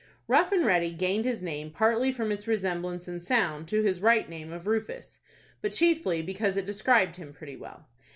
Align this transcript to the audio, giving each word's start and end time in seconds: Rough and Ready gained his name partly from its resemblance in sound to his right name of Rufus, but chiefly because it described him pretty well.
Rough 0.27 0.51
and 0.51 0.65
Ready 0.65 0.93
gained 0.93 1.25
his 1.25 1.43
name 1.43 1.69
partly 1.69 2.11
from 2.11 2.31
its 2.31 2.47
resemblance 2.47 3.07
in 3.07 3.19
sound 3.19 3.67
to 3.67 3.83
his 3.83 4.01
right 4.01 4.27
name 4.27 4.51
of 4.51 4.65
Rufus, 4.65 5.19
but 5.61 5.73
chiefly 5.73 6.23
because 6.23 6.57
it 6.57 6.65
described 6.65 7.17
him 7.17 7.31
pretty 7.33 7.55
well. 7.55 7.87